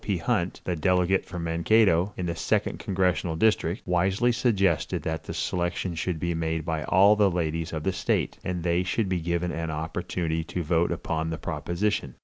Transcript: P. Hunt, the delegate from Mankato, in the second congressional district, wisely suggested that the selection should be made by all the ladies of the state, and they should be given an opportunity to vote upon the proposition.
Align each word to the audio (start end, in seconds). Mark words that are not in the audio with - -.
P. 0.03 0.17
Hunt, 0.17 0.61
the 0.63 0.75
delegate 0.75 1.25
from 1.27 1.43
Mankato, 1.43 2.11
in 2.17 2.25
the 2.25 2.35
second 2.35 2.79
congressional 2.79 3.35
district, 3.35 3.83
wisely 3.85 4.31
suggested 4.31 5.03
that 5.03 5.25
the 5.25 5.33
selection 5.35 5.93
should 5.93 6.19
be 6.19 6.33
made 6.33 6.65
by 6.65 6.83
all 6.85 7.15
the 7.15 7.29
ladies 7.29 7.71
of 7.71 7.83
the 7.83 7.93
state, 7.93 8.39
and 8.43 8.63
they 8.63 8.81
should 8.81 9.07
be 9.09 9.21
given 9.21 9.51
an 9.51 9.69
opportunity 9.69 10.43
to 10.43 10.63
vote 10.63 10.91
upon 10.91 11.29
the 11.29 11.37
proposition. 11.37 12.15